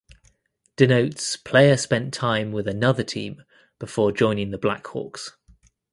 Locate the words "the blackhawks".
4.49-5.33